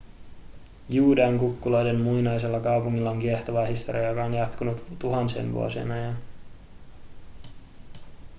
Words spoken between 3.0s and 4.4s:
on kiehtova historia joka on